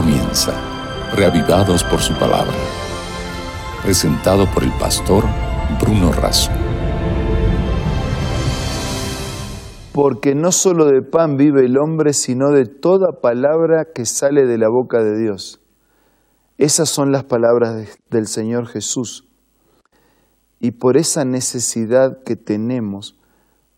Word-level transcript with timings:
comienza, 0.00 0.52
reavivados 1.16 1.82
por 1.82 1.98
su 1.98 2.14
palabra. 2.14 2.54
Presentado 3.82 4.46
por 4.54 4.62
el 4.62 4.70
pastor 4.78 5.24
Bruno 5.80 6.12
Razo. 6.12 6.52
Porque 9.92 10.36
no 10.36 10.52
solo 10.52 10.84
de 10.84 11.02
pan 11.02 11.36
vive 11.36 11.66
el 11.66 11.76
hombre, 11.78 12.12
sino 12.12 12.52
de 12.52 12.66
toda 12.66 13.20
palabra 13.20 13.86
que 13.92 14.06
sale 14.06 14.46
de 14.46 14.56
la 14.56 14.68
boca 14.68 15.02
de 15.02 15.18
Dios. 15.18 15.60
Esas 16.58 16.88
son 16.88 17.10
las 17.10 17.24
palabras 17.24 17.98
del 18.08 18.28
Señor 18.28 18.68
Jesús. 18.68 19.26
Y 20.60 20.70
por 20.72 20.96
esa 20.96 21.24
necesidad 21.24 22.22
que 22.24 22.36
tenemos 22.36 23.18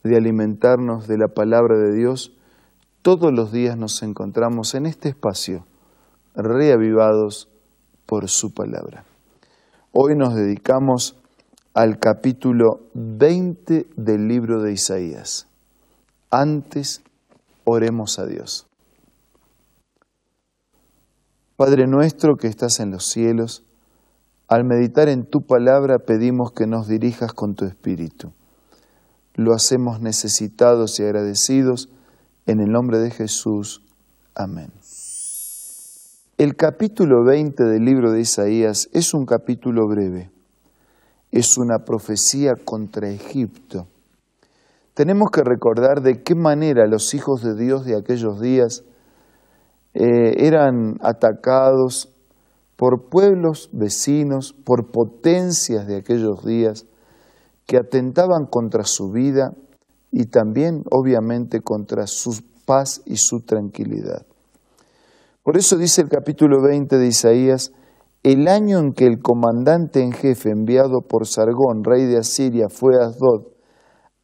de 0.04 0.18
alimentarnos 0.18 1.08
de 1.08 1.16
la 1.16 1.28
palabra 1.28 1.78
de 1.78 1.96
Dios, 1.96 2.36
todos 3.00 3.32
los 3.32 3.52
días 3.52 3.78
nos 3.78 4.02
encontramos 4.02 4.74
en 4.74 4.84
este 4.84 5.08
espacio, 5.08 5.64
reavivados 6.42 7.48
por 8.06 8.28
su 8.28 8.52
palabra. 8.52 9.04
Hoy 9.92 10.16
nos 10.16 10.34
dedicamos 10.34 11.16
al 11.74 11.98
capítulo 11.98 12.80
20 12.94 13.86
del 13.96 14.26
libro 14.28 14.62
de 14.62 14.72
Isaías. 14.72 15.46
Antes, 16.30 17.02
oremos 17.64 18.18
a 18.18 18.26
Dios. 18.26 18.66
Padre 21.56 21.86
nuestro 21.86 22.36
que 22.36 22.48
estás 22.48 22.80
en 22.80 22.90
los 22.90 23.06
cielos, 23.06 23.64
al 24.48 24.64
meditar 24.64 25.08
en 25.08 25.26
tu 25.26 25.42
palabra 25.42 25.98
pedimos 25.98 26.52
que 26.52 26.66
nos 26.66 26.88
dirijas 26.88 27.32
con 27.32 27.54
tu 27.54 27.66
espíritu. 27.66 28.32
Lo 29.34 29.54
hacemos 29.54 30.00
necesitados 30.00 30.98
y 30.98 31.04
agradecidos 31.04 31.88
en 32.46 32.60
el 32.60 32.72
nombre 32.72 32.98
de 32.98 33.10
Jesús. 33.10 33.82
Amén. 34.34 34.72
El 36.40 36.56
capítulo 36.56 37.22
20 37.22 37.64
del 37.64 37.84
libro 37.84 38.12
de 38.12 38.22
Isaías 38.22 38.88
es 38.94 39.12
un 39.12 39.26
capítulo 39.26 39.86
breve. 39.86 40.30
Es 41.30 41.58
una 41.58 41.80
profecía 41.84 42.52
contra 42.64 43.10
Egipto. 43.10 43.88
Tenemos 44.94 45.28
que 45.30 45.42
recordar 45.44 46.00
de 46.00 46.22
qué 46.22 46.34
manera 46.34 46.86
los 46.86 47.12
hijos 47.12 47.42
de 47.42 47.54
Dios 47.62 47.84
de 47.84 47.94
aquellos 47.94 48.40
días 48.40 48.84
eh, 49.92 50.46
eran 50.46 50.96
atacados 51.02 52.10
por 52.74 53.10
pueblos 53.10 53.68
vecinos, 53.74 54.54
por 54.64 54.90
potencias 54.90 55.86
de 55.86 55.98
aquellos 55.98 56.42
días 56.42 56.86
que 57.66 57.76
atentaban 57.76 58.46
contra 58.46 58.84
su 58.84 59.10
vida 59.10 59.52
y 60.10 60.24
también 60.30 60.84
obviamente 60.90 61.60
contra 61.60 62.06
su 62.06 62.30
paz 62.64 63.02
y 63.04 63.16
su 63.16 63.40
tranquilidad. 63.40 64.24
Por 65.42 65.56
eso 65.56 65.76
dice 65.76 66.02
el 66.02 66.08
capítulo 66.08 66.60
20 66.62 66.98
de 66.98 67.06
Isaías, 67.06 67.72
el 68.22 68.46
año 68.46 68.78
en 68.78 68.92
que 68.92 69.06
el 69.06 69.20
comandante 69.20 70.02
en 70.02 70.12
jefe 70.12 70.50
enviado 70.50 71.00
por 71.00 71.26
Sargón, 71.26 71.82
rey 71.82 72.04
de 72.04 72.18
Asiria, 72.18 72.68
fue 72.68 72.96
a 72.96 73.06
Asdod, 73.06 73.46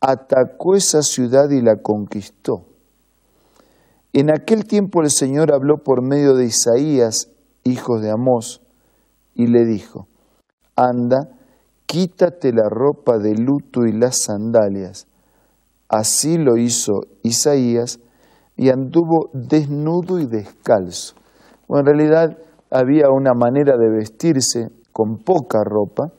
atacó 0.01 0.75
esa 0.75 1.01
ciudad 1.01 1.49
y 1.51 1.63
la 1.63 1.77
conquistó. 1.77 2.67
En 4.13 4.31
aquel 4.31 4.67
tiempo 4.67 5.01
el 5.01 5.11
Señor 5.11 5.55
habló 5.55 5.79
por 5.83 6.03
medio 6.03 6.35
de 6.35 6.45
Isaías, 6.45 7.31
hijo 7.65 7.99
de 7.99 8.11
Amós, 8.11 8.61
y 9.35 9.47
le 9.47 9.65
dijo, 9.65 10.09
anda, 10.77 11.31
quítate 11.87 12.53
la 12.53 12.69
ropa 12.69 13.17
de 13.17 13.35
luto 13.35 13.87
y 13.87 13.93
las 13.93 14.19
sandalias. 14.25 15.07
Así 15.89 16.37
lo 16.37 16.59
hizo 16.59 17.01
Isaías 17.23 18.01
y 18.57 18.71
anduvo 18.71 19.31
desnudo 19.33 20.19
y 20.19 20.27
descalzo. 20.27 21.15
Bueno, 21.69 21.91
en 21.91 21.99
realidad 21.99 22.39
había 22.71 23.11
una 23.11 23.35
manera 23.35 23.77
de 23.77 23.91
vestirse 23.91 24.69
con 24.93 25.19
poca 25.19 25.63
ropa 25.65 26.13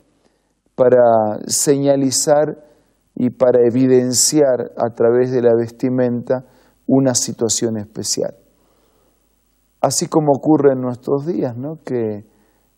para 0.75 1.39
señalizar 1.47 2.63
y 3.15 3.31
para 3.31 3.59
evidenciar 3.65 4.71
a 4.77 4.93
través 4.93 5.31
de 5.31 5.41
la 5.41 5.55
vestimenta 5.55 6.45
una 6.85 7.15
situación 7.15 7.77
especial. 7.77 8.35
Así 9.81 10.07
como 10.07 10.31
ocurre 10.33 10.73
en 10.73 10.81
nuestros 10.81 11.25
días, 11.25 11.57
¿no? 11.57 11.79
que 11.83 12.25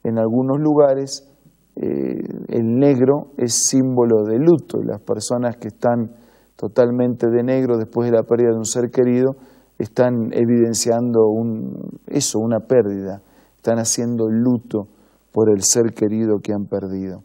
en 0.04 0.18
algunos 0.18 0.60
lugares 0.60 1.30
eh, 1.76 2.22
el 2.48 2.76
negro 2.78 3.32
es 3.38 3.68
símbolo 3.68 4.24
de 4.24 4.38
luto. 4.38 4.82
Las 4.82 5.02
personas 5.02 5.58
que 5.58 5.70
están 5.70 6.16
totalmente 6.56 7.28
de 7.30 7.44
negro 7.44 7.78
después 7.78 8.10
de 8.10 8.18
la 8.18 8.24
pérdida 8.24 8.52
de 8.52 8.58
un 8.58 8.66
ser 8.66 8.92
querido 8.92 9.36
están 9.80 10.32
evidenciando 10.34 11.28
un, 11.28 12.00
eso, 12.08 12.40
una 12.40 12.60
pérdida. 12.60 13.24
Están 13.56 13.80
haciendo 13.80 14.28
luto 14.30 14.88
por 15.32 15.50
el 15.50 15.64
ser 15.64 15.94
querido 15.94 16.40
que 16.44 16.54
han 16.54 16.66
perdido. 16.66 17.24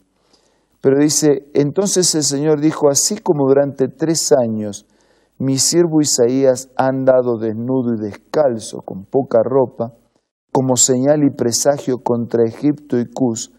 Pero 0.80 0.98
dice, 0.98 1.50
entonces 1.54 2.14
el 2.14 2.22
Señor 2.22 2.60
dijo, 2.60 2.88
así 2.88 3.18
como 3.18 3.48
durante 3.48 3.88
tres 3.88 4.32
años 4.32 4.86
mi 5.38 5.58
siervo 5.58 6.00
Isaías 6.00 6.70
ha 6.76 6.86
andado 6.86 7.38
desnudo 7.38 7.94
y 7.94 8.00
descalzo, 8.00 8.82
con 8.82 9.04
poca 9.04 9.40
ropa, 9.42 9.94
como 10.52 10.76
señal 10.76 11.24
y 11.24 11.34
presagio 11.34 11.98
contra 11.98 12.44
Egipto 12.44 12.98
y 12.98 13.06
Cus, 13.06 13.52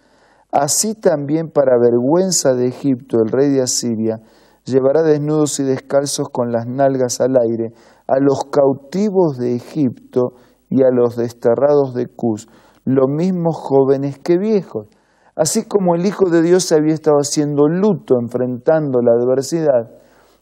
así 0.52 0.96
también 0.96 1.50
para 1.50 1.78
vergüenza 1.78 2.54
de 2.54 2.68
Egipto, 2.68 3.18
el 3.20 3.30
rey 3.30 3.50
de 3.50 3.62
Asiria, 3.62 4.22
llevará 4.64 5.04
desnudos 5.04 5.60
y 5.60 5.64
descalzos 5.64 6.30
con 6.30 6.52
las 6.52 6.66
nalgas 6.66 7.20
al 7.20 7.36
aire 7.38 7.74
a 8.08 8.20
los 8.20 8.46
cautivos 8.52 9.38
de 9.38 9.56
Egipto 9.56 10.34
y 10.70 10.84
a 10.84 10.90
los 10.92 11.16
desterrados 11.16 11.94
de 11.94 12.08
Cus, 12.08 12.48
lo 12.86 13.08
mismos 13.08 13.58
jóvenes 13.58 14.20
que 14.20 14.38
viejos. 14.38 14.88
Así 15.36 15.66
como 15.66 15.96
el 15.96 16.06
Hijo 16.06 16.30
de 16.30 16.42
Dios 16.42 16.72
había 16.72 16.94
estado 16.94 17.18
haciendo 17.18 17.68
luto, 17.68 18.16
enfrentando 18.22 19.00
la 19.02 19.14
adversidad, 19.14 19.92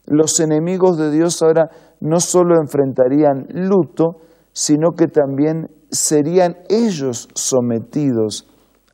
los 0.06 0.38
enemigos 0.40 0.98
de 0.98 1.10
Dios 1.10 1.42
ahora 1.42 1.70
no 2.00 2.20
solo 2.20 2.60
enfrentarían 2.60 3.46
luto, 3.48 4.20
sino 4.52 4.90
que 4.92 5.06
también 5.06 5.70
serían 5.90 6.58
ellos 6.68 7.28
sometidos 7.34 8.46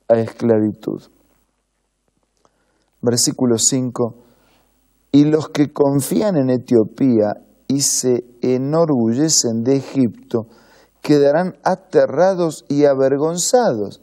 a 0.09 0.19
esclavitud. 0.19 1.03
Versículo 3.03 3.57
5. 3.59 4.15
Y 5.13 5.25
los 5.25 5.49
que 5.49 5.73
confían 5.73 6.37
en 6.37 6.51
Etiopía 6.51 7.33
y 7.71 7.83
se 7.83 8.25
enorgullecen 8.43 9.63
de 9.63 9.77
Egipto, 9.77 10.49
quedarán 11.01 11.55
aterrados 11.63 12.65
y 12.69 12.85
avergonzados. 12.85 14.03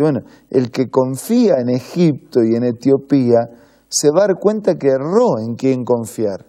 bueno, 0.00 0.20
el 0.48 0.70
que 0.70 0.88
confía 0.88 1.56
en 1.60 1.68
Egipto 1.68 2.40
y 2.42 2.56
en 2.56 2.64
Etiopía 2.64 3.50
se 3.88 4.08
va 4.10 4.24
a 4.24 4.26
dar 4.28 4.38
cuenta 4.40 4.76
que 4.76 4.88
erró 4.88 5.38
en 5.38 5.56
quién 5.56 5.84
confiar. 5.84 6.46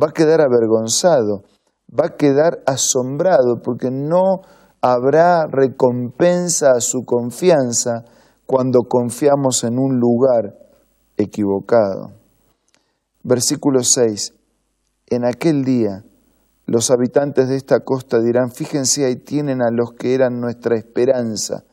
Va 0.00 0.10
a 0.10 0.12
quedar 0.12 0.40
avergonzado, 0.40 1.42
va 1.90 2.06
a 2.06 2.16
quedar 2.16 2.62
asombrado 2.64 3.60
porque 3.60 3.90
no 3.90 4.42
habrá 4.80 5.48
recompensa 5.48 6.70
a 6.76 6.80
su 6.80 7.00
confianza 7.04 8.04
cuando 8.46 8.82
confiamos 8.88 9.64
en 9.64 9.76
un 9.76 9.98
lugar 9.98 10.54
equivocado. 11.16 12.12
Versículo 13.24 13.82
6. 13.82 14.37
En 15.10 15.24
aquel 15.24 15.64
día 15.64 16.04
los 16.66 16.90
habitantes 16.90 17.48
de 17.48 17.56
esta 17.56 17.80
costa 17.80 18.20
dirán, 18.20 18.50
fíjense 18.50 19.06
ahí 19.06 19.16
tienen 19.16 19.62
a 19.62 19.70
los 19.70 19.92
que 19.92 20.14
eran 20.14 20.38
nuestra 20.38 20.76
esperanza, 20.76 21.64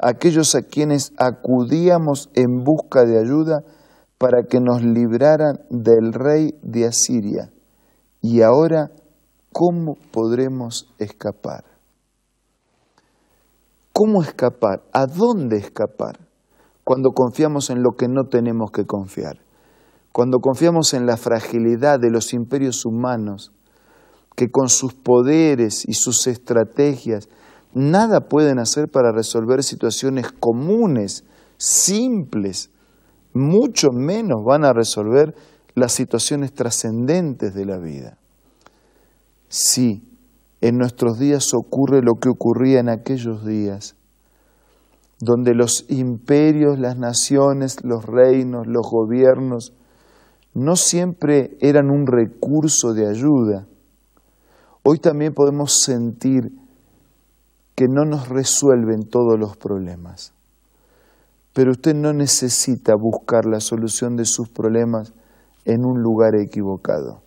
aquellos 0.00 0.56
a 0.56 0.62
quienes 0.62 1.12
acudíamos 1.16 2.28
en 2.34 2.64
busca 2.64 3.04
de 3.04 3.20
ayuda, 3.20 3.62
para 4.18 4.44
que 4.44 4.60
nos 4.60 4.82
libraran 4.82 5.60
del 5.68 6.12
rey 6.12 6.54
de 6.62 6.86
Asiria. 6.86 7.50
Y 8.20 8.42
ahora, 8.42 8.90
¿cómo 9.52 9.96
podremos 10.12 10.92
escapar? 10.98 11.64
¿Cómo 13.92 14.22
escapar? 14.22 14.82
¿A 14.92 15.06
dónde 15.06 15.56
escapar? 15.56 16.18
Cuando 16.84 17.10
confiamos 17.10 17.70
en 17.70 17.82
lo 17.82 17.96
que 17.96 18.06
no 18.08 18.24
tenemos 18.30 18.70
que 18.70 18.86
confiar. 18.86 19.38
Cuando 20.12 20.40
confiamos 20.40 20.92
en 20.92 21.06
la 21.06 21.16
fragilidad 21.16 21.98
de 21.98 22.10
los 22.10 22.34
imperios 22.34 22.84
humanos, 22.84 23.52
que 24.36 24.50
con 24.50 24.68
sus 24.68 24.94
poderes 24.94 25.84
y 25.86 25.94
sus 25.94 26.26
estrategias 26.26 27.28
nada 27.74 28.28
pueden 28.28 28.58
hacer 28.58 28.88
para 28.88 29.12
resolver 29.12 29.62
situaciones 29.62 30.30
comunes, 30.32 31.24
simples, 31.56 32.70
mucho 33.32 33.88
menos 33.92 34.44
van 34.44 34.64
a 34.64 34.74
resolver 34.74 35.34
las 35.74 35.92
situaciones 35.92 36.52
trascendentes 36.52 37.54
de 37.54 37.64
la 37.64 37.78
vida. 37.78 38.18
Sí, 39.48 40.02
en 40.60 40.76
nuestros 40.76 41.18
días 41.18 41.54
ocurre 41.54 42.02
lo 42.02 42.14
que 42.20 42.28
ocurría 42.28 42.80
en 42.80 42.90
aquellos 42.90 43.46
días, 43.46 43.96
donde 45.20 45.54
los 45.54 45.86
imperios, 45.88 46.78
las 46.78 46.98
naciones, 46.98 47.82
los 47.82 48.04
reinos, 48.04 48.66
los 48.66 48.86
gobiernos, 48.90 49.72
no 50.54 50.76
siempre 50.76 51.56
eran 51.60 51.90
un 51.90 52.06
recurso 52.06 52.92
de 52.92 53.08
ayuda. 53.08 53.66
Hoy 54.82 54.98
también 54.98 55.32
podemos 55.32 55.82
sentir 55.82 56.52
que 57.74 57.86
no 57.88 58.04
nos 58.04 58.28
resuelven 58.28 59.08
todos 59.08 59.38
los 59.38 59.56
problemas. 59.56 60.32
Pero 61.54 61.72
usted 61.72 61.94
no 61.94 62.12
necesita 62.12 62.94
buscar 62.94 63.44
la 63.46 63.60
solución 63.60 64.16
de 64.16 64.24
sus 64.24 64.48
problemas 64.48 65.12
en 65.64 65.84
un 65.84 66.02
lugar 66.02 66.34
equivocado. 66.34 67.22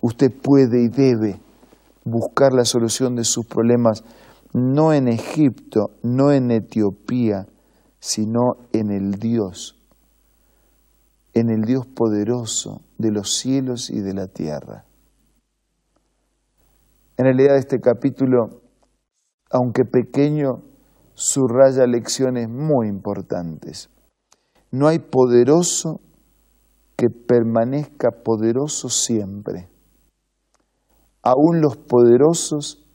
Usted 0.00 0.30
puede 0.32 0.82
y 0.82 0.88
debe 0.88 1.40
buscar 2.04 2.52
la 2.52 2.64
solución 2.64 3.14
de 3.14 3.24
sus 3.24 3.46
problemas 3.46 4.04
no 4.52 4.92
en 4.92 5.08
Egipto, 5.08 5.90
no 6.02 6.32
en 6.32 6.50
Etiopía, 6.50 7.46
sino 8.00 8.56
en 8.72 8.90
el 8.90 9.12
Dios, 9.12 9.76
en 11.40 11.50
el 11.50 11.62
Dios 11.62 11.86
poderoso 11.86 12.82
de 12.98 13.10
los 13.10 13.30
cielos 13.38 13.90
y 13.90 14.00
de 14.00 14.14
la 14.14 14.28
tierra. 14.28 14.84
En 17.16 17.24
realidad 17.24 17.56
este 17.56 17.80
capítulo, 17.80 18.60
aunque 19.50 19.84
pequeño, 19.84 20.62
subraya 21.14 21.86
lecciones 21.86 22.48
muy 22.48 22.88
importantes. 22.88 23.90
No 24.70 24.86
hay 24.86 24.98
poderoso 24.98 26.00
que 26.96 27.08
permanezca 27.08 28.10
poderoso 28.22 28.88
siempre. 28.88 29.68
Aún 31.22 31.60
los 31.60 31.76
poderosos 31.76 32.86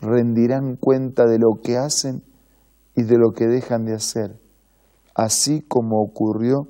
rendirán 0.00 0.76
cuenta 0.76 1.26
de 1.26 1.38
lo 1.38 1.60
que 1.62 1.76
hacen 1.76 2.22
y 2.96 3.02
de 3.02 3.18
lo 3.18 3.32
que 3.32 3.46
dejan 3.46 3.84
de 3.84 3.94
hacer, 3.94 4.40
así 5.14 5.60
como 5.60 6.02
ocurrió 6.02 6.68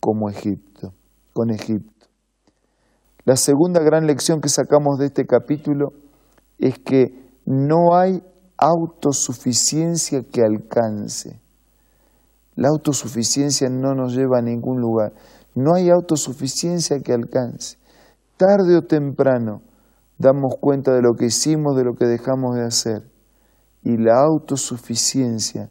como 0.00 0.30
Egipto, 0.30 0.92
con 1.32 1.50
Egipto. 1.50 2.06
La 3.24 3.36
segunda 3.36 3.80
gran 3.80 4.06
lección 4.06 4.40
que 4.40 4.48
sacamos 4.48 4.98
de 4.98 5.06
este 5.06 5.26
capítulo 5.26 5.92
es 6.58 6.78
que 6.78 7.28
no 7.44 7.94
hay 7.94 8.22
autosuficiencia 8.56 10.22
que 10.22 10.42
alcance. 10.42 11.40
La 12.56 12.68
autosuficiencia 12.68 13.68
no 13.70 13.94
nos 13.94 14.14
lleva 14.14 14.38
a 14.38 14.42
ningún 14.42 14.80
lugar. 14.80 15.12
No 15.54 15.74
hay 15.74 15.90
autosuficiencia 15.90 17.00
que 17.00 17.12
alcance. 17.12 17.78
Tarde 18.36 18.76
o 18.76 18.82
temprano 18.82 19.62
damos 20.18 20.54
cuenta 20.60 20.92
de 20.92 21.02
lo 21.02 21.14
que 21.14 21.26
hicimos, 21.26 21.76
de 21.76 21.84
lo 21.84 21.94
que 21.94 22.06
dejamos 22.06 22.56
de 22.56 22.64
hacer. 22.64 23.02
Y 23.82 23.96
la 23.96 24.20
autosuficiencia 24.22 25.70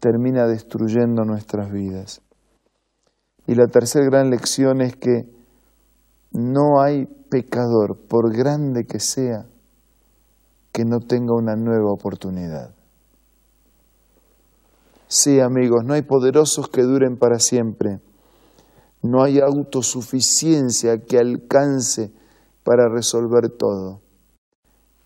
termina 0.00 0.46
destruyendo 0.46 1.24
nuestras 1.24 1.72
vidas. 1.72 2.22
Y 3.48 3.54
la 3.54 3.66
tercera 3.66 4.04
gran 4.04 4.28
lección 4.28 4.82
es 4.82 4.94
que 4.94 5.22
no 6.32 6.82
hay 6.82 7.06
pecador, 7.30 7.96
por 8.06 8.30
grande 8.36 8.84
que 8.84 9.00
sea, 9.00 9.46
que 10.70 10.84
no 10.84 11.00
tenga 11.00 11.34
una 11.34 11.56
nueva 11.56 11.90
oportunidad. 11.90 12.74
Sí, 15.06 15.40
amigos, 15.40 15.82
no 15.86 15.94
hay 15.94 16.02
poderosos 16.02 16.68
que 16.68 16.82
duren 16.82 17.16
para 17.16 17.38
siempre. 17.38 18.00
No 19.02 19.22
hay 19.22 19.40
autosuficiencia 19.40 20.98
que 20.98 21.18
alcance 21.18 22.12
para 22.64 22.90
resolver 22.94 23.48
todo. 23.48 24.02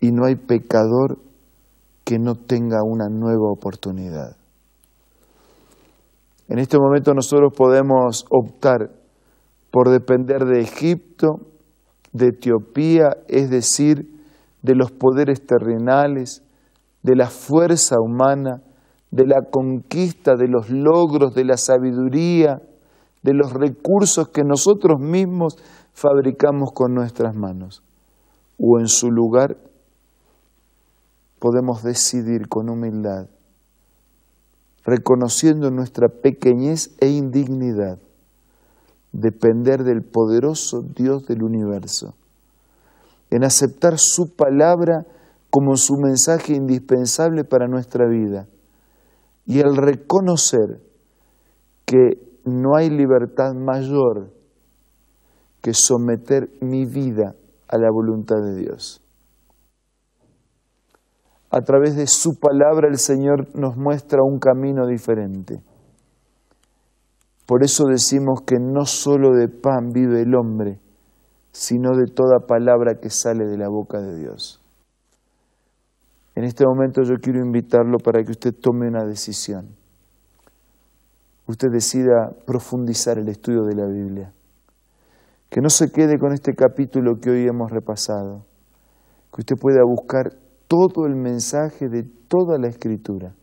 Y 0.01 0.11
no 0.11 0.25
hay 0.25 0.35
pecador 0.35 1.17
que 2.03 2.19
no 2.19 2.35
tenga 2.35 2.83
una 2.83 3.07
nueva 3.07 3.49
oportunidad. 3.49 4.35
En 6.53 6.59
este 6.59 6.77
momento 6.77 7.15
nosotros 7.15 7.51
podemos 7.57 8.27
optar 8.29 8.91
por 9.71 9.89
depender 9.89 10.45
de 10.45 10.61
Egipto, 10.61 11.39
de 12.11 12.27
Etiopía, 12.27 13.17
es 13.27 13.49
decir, 13.49 14.07
de 14.61 14.75
los 14.75 14.91
poderes 14.91 15.47
terrenales, 15.47 16.43
de 17.01 17.15
la 17.15 17.31
fuerza 17.31 17.95
humana, 17.99 18.61
de 19.09 19.25
la 19.25 19.49
conquista, 19.49 20.35
de 20.35 20.47
los 20.47 20.69
logros, 20.69 21.33
de 21.33 21.43
la 21.43 21.57
sabiduría, 21.57 22.61
de 23.23 23.33
los 23.33 23.51
recursos 23.51 24.27
que 24.27 24.43
nosotros 24.43 24.99
mismos 24.99 25.57
fabricamos 25.93 26.69
con 26.71 26.93
nuestras 26.93 27.35
manos. 27.35 27.81
O 28.59 28.79
en 28.79 28.85
su 28.85 29.09
lugar 29.09 29.57
podemos 31.39 31.81
decidir 31.81 32.47
con 32.47 32.69
humildad, 32.69 33.25
reconociendo 34.85 35.71
nuestra 35.71 36.07
pequeñez 36.09 36.95
e 36.99 37.09
indignidad, 37.09 37.99
depender 39.11 39.83
del 39.83 40.03
poderoso 40.03 40.81
Dios 40.81 41.25
del 41.27 41.43
universo, 41.43 42.15
en 43.29 43.43
aceptar 43.43 43.97
su 43.97 44.35
palabra 44.35 45.05
como 45.49 45.77
su 45.77 45.97
mensaje 45.97 46.53
indispensable 46.53 47.43
para 47.43 47.67
nuestra 47.67 48.07
vida 48.07 48.47
y 49.45 49.61
al 49.61 49.75
reconocer 49.75 50.81
que 51.85 52.39
no 52.45 52.75
hay 52.75 52.89
libertad 52.89 53.53
mayor 53.53 54.31
que 55.61 55.73
someter 55.73 56.49
mi 56.61 56.85
vida 56.85 57.35
a 57.67 57.77
la 57.77 57.89
voluntad 57.91 58.37
de 58.43 58.55
Dios. 58.55 59.02
A 61.55 61.61
través 61.61 61.95
de 61.95 62.07
su 62.07 62.39
palabra 62.39 62.87
el 62.89 62.97
Señor 62.97 63.55
nos 63.55 63.77
muestra 63.77 64.23
un 64.23 64.39
camino 64.39 64.87
diferente. 64.87 65.61
Por 67.45 67.63
eso 67.63 67.83
decimos 67.85 68.41
que 68.41 68.55
no 68.59 68.85
solo 68.85 69.35
de 69.37 69.49
pan 69.49 69.91
vive 69.93 70.23
el 70.23 70.33
hombre, 70.33 70.79
sino 71.51 71.95
de 71.95 72.11
toda 72.11 72.47
palabra 72.47 72.95
que 72.99 73.11
sale 73.11 73.45
de 73.45 73.59
la 73.59 73.69
boca 73.69 74.01
de 74.01 74.17
Dios. 74.17 74.63
En 76.33 76.43
este 76.43 76.65
momento 76.65 77.03
yo 77.03 77.17
quiero 77.21 77.45
invitarlo 77.45 77.99
para 77.99 78.23
que 78.23 78.31
usted 78.31 78.55
tome 78.59 78.87
una 78.87 79.05
decisión. 79.05 79.75
Usted 81.45 81.67
decida 81.71 82.31
profundizar 82.47 83.19
el 83.19 83.29
estudio 83.29 83.61
de 83.65 83.75
la 83.75 83.85
Biblia. 83.85 84.33
Que 85.51 85.61
no 85.61 85.69
se 85.69 85.91
quede 85.91 86.17
con 86.17 86.33
este 86.33 86.55
capítulo 86.55 87.19
que 87.21 87.29
hoy 87.29 87.45
hemos 87.45 87.69
repasado. 87.69 88.43
Que 89.31 89.41
usted 89.41 89.55
pueda 89.55 89.83
buscar 89.85 90.42
todo 90.67 91.05
el 91.05 91.15
mensaje 91.15 91.89
de 91.89 92.03
toda 92.27 92.57
la 92.57 92.67
escritura. 92.67 93.33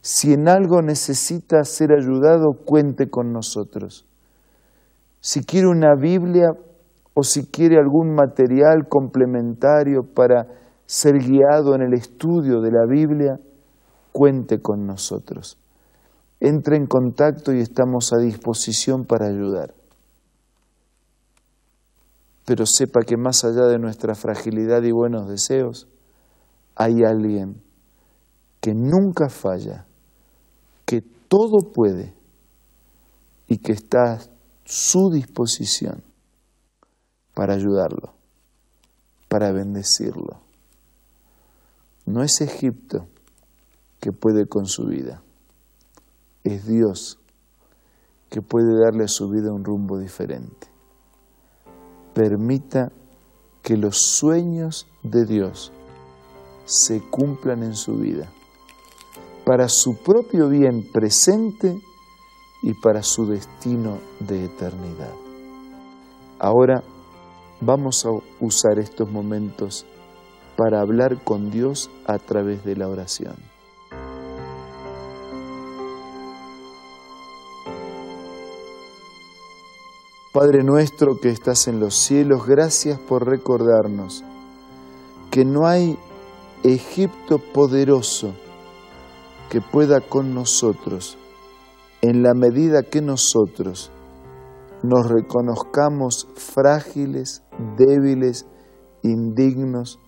Si 0.00 0.32
en 0.32 0.48
algo 0.48 0.82
necesita 0.82 1.62
ser 1.64 1.92
ayudado, 1.92 2.54
cuente 2.64 3.08
con 3.08 3.32
nosotros. 3.32 4.04
Si 5.20 5.44
quiere 5.44 5.68
una 5.68 5.94
Biblia 5.94 6.48
o 7.14 7.22
si 7.22 7.46
quiere 7.46 7.78
algún 7.78 8.14
material 8.14 8.88
complementario 8.88 10.02
para 10.02 10.46
ser 10.86 11.18
guiado 11.18 11.74
en 11.74 11.82
el 11.82 11.94
estudio 11.94 12.60
de 12.60 12.72
la 12.72 12.84
Biblia, 12.86 13.38
cuente 14.10 14.60
con 14.60 14.86
nosotros. 14.86 15.58
Entre 16.40 16.76
en 16.76 16.86
contacto 16.86 17.52
y 17.52 17.60
estamos 17.60 18.12
a 18.12 18.18
disposición 18.18 19.04
para 19.04 19.26
ayudar. 19.26 19.74
Pero 22.44 22.66
sepa 22.66 23.02
que 23.02 23.16
más 23.16 23.44
allá 23.44 23.66
de 23.66 23.78
nuestra 23.78 24.14
fragilidad 24.14 24.82
y 24.82 24.90
buenos 24.90 25.28
deseos, 25.28 25.86
hay 26.74 27.04
alguien 27.04 27.62
que 28.60 28.74
nunca 28.74 29.28
falla, 29.28 29.86
que 30.86 31.02
todo 31.28 31.72
puede 31.72 32.14
y 33.48 33.58
que 33.58 33.72
está 33.72 34.14
a 34.14 34.20
su 34.64 35.10
disposición 35.10 36.02
para 37.34 37.54
ayudarlo, 37.54 38.14
para 39.28 39.52
bendecirlo. 39.52 40.40
No 42.06 42.22
es 42.22 42.40
Egipto 42.40 43.06
que 44.00 44.12
puede 44.12 44.46
con 44.46 44.66
su 44.66 44.86
vida, 44.86 45.22
es 46.44 46.66
Dios 46.66 47.18
que 48.30 48.40
puede 48.40 48.80
darle 48.82 49.04
a 49.04 49.08
su 49.08 49.28
vida 49.28 49.52
un 49.52 49.64
rumbo 49.64 49.98
diferente. 49.98 50.68
Permita 52.14 52.90
que 53.62 53.76
los 53.76 53.98
sueños 53.98 54.86
de 55.02 55.26
Dios 55.26 55.72
se 56.64 57.00
cumplan 57.00 57.62
en 57.62 57.74
su 57.74 57.96
vida, 57.96 58.30
para 59.44 59.68
su 59.68 59.96
propio 59.96 60.48
bien 60.48 60.88
presente 60.92 61.80
y 62.62 62.74
para 62.74 63.02
su 63.02 63.26
destino 63.26 63.98
de 64.20 64.44
eternidad. 64.44 65.12
Ahora 66.38 66.82
vamos 67.60 68.04
a 68.06 68.10
usar 68.40 68.78
estos 68.78 69.10
momentos 69.10 69.86
para 70.56 70.80
hablar 70.80 71.22
con 71.22 71.50
Dios 71.50 71.90
a 72.06 72.18
través 72.18 72.64
de 72.64 72.76
la 72.76 72.88
oración. 72.88 73.36
Padre 80.32 80.64
nuestro 80.64 81.18
que 81.20 81.28
estás 81.28 81.68
en 81.68 81.78
los 81.78 81.94
cielos, 81.94 82.46
gracias 82.46 82.98
por 82.98 83.28
recordarnos 83.28 84.24
que 85.30 85.44
no 85.44 85.66
hay 85.66 85.98
Egipto 86.64 87.38
poderoso 87.38 88.34
que 89.50 89.60
pueda 89.60 90.00
con 90.00 90.32
nosotros 90.32 91.18
en 92.02 92.22
la 92.22 92.34
medida 92.34 92.84
que 92.84 93.02
nosotros 93.02 93.90
nos 94.84 95.08
reconozcamos 95.08 96.28
frágiles, 96.36 97.42
débiles, 97.76 98.46
indignos 99.02 99.98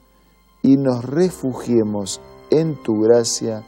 y 0.63 0.77
nos 0.77 1.05
refugiemos 1.05 2.21
en 2.51 2.81
tu 2.83 3.01
gracia, 3.01 3.65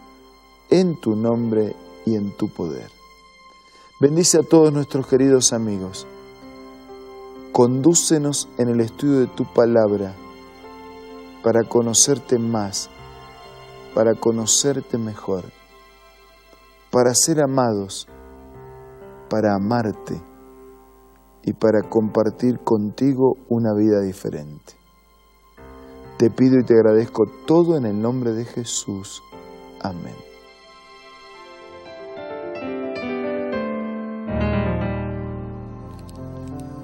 en 0.71 1.01
tu 1.01 1.17
nombre 1.17 1.75
y 2.05 2.15
en 2.15 2.37
tu 2.37 2.49
poder. 2.49 2.89
Bendice 4.01 4.39
a 4.39 4.43
todos 4.43 4.73
nuestros 4.73 5.09
queridos 5.09 5.53
amigos. 5.53 6.07
Condúcenos 7.51 8.49
en 8.59 8.69
el 8.69 8.81
estudio 8.81 9.19
de 9.19 9.27
tu 9.27 9.45
palabra 9.45 10.15
para 11.47 11.63
conocerte 11.63 12.41
más, 12.41 12.91
para 13.95 14.17
conocerte 14.17 14.99
mejor, 14.99 15.45
para 16.91 17.15
ser 17.15 17.41
amados, 17.41 18.09
para 19.31 19.55
amarte 19.55 20.21
y 21.45 21.53
para 21.53 21.89
compartir 21.89 22.59
contigo 22.65 23.37
una 23.49 23.75
vida 23.75 24.01
diferente. 24.01 24.73
Te 26.19 26.31
pido 26.31 26.59
y 26.59 26.65
te 26.65 26.75
agradezco 26.75 27.27
todo 27.47 27.77
en 27.77 27.87
el 27.87 28.03
nombre 28.03 28.33
de 28.33 28.45
Jesús. 28.45 29.23
Amén. 29.81 30.17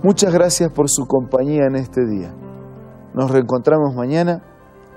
Muchas 0.05 0.33
gracias 0.33 0.71
por 0.71 0.89
su 0.89 1.07
compañía 1.07 1.67
en 1.67 1.75
este 1.75 2.07
día. 2.07 2.33
Nos 3.13 3.29
reencontramos 3.29 3.97
mañana 3.97 4.52